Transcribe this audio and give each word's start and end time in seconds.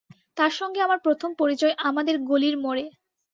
তার 0.37 0.51
সঙ্গে 0.59 0.79
আমার 0.81 0.99
প্রথম 1.05 1.29
পরিচয় 1.41 1.73
আমাদের 1.89 2.15
গলির 2.29 2.55
মোড়ে। 2.57 2.85